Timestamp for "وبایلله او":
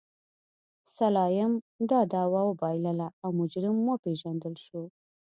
2.49-3.29